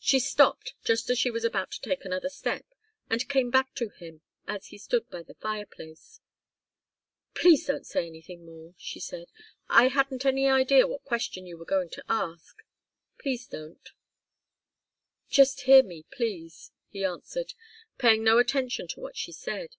She 0.00 0.18
stopped 0.18 0.74
just 0.82 1.08
as 1.08 1.20
she 1.20 1.30
was 1.30 1.44
about 1.44 1.70
to 1.70 1.80
take 1.80 2.04
another 2.04 2.28
step, 2.28 2.66
and 3.08 3.28
came 3.28 3.48
back 3.48 3.72
to 3.76 3.90
him 3.90 4.20
as 4.48 4.66
he 4.66 4.76
stood 4.76 5.08
by 5.08 5.22
the 5.22 5.36
fireplace. 5.36 6.18
"Please 7.34 7.66
don't 7.66 7.86
say 7.86 8.06
anything 8.08 8.44
more," 8.44 8.74
she 8.76 8.98
said. 8.98 9.28
"I 9.68 9.86
hadn't 9.86 10.26
any 10.26 10.48
idea 10.48 10.88
what 10.88 11.04
question 11.04 11.46
you 11.46 11.56
were 11.56 11.64
going 11.64 11.90
to 11.90 12.04
ask. 12.08 12.56
Please 13.20 13.46
don't" 13.46 13.88
"Just 15.38 15.60
hear 15.60 15.84
me, 15.84 16.06
please," 16.10 16.72
he 16.88 17.04
answered, 17.04 17.54
paying 17.98 18.24
no 18.24 18.38
attention 18.38 18.88
to 18.88 19.00
what 19.00 19.16
she 19.16 19.30
said. 19.30 19.76